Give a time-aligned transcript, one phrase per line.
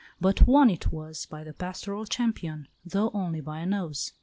[0.19, 4.13] But won it was, by the pastoral champion, though only by a nose.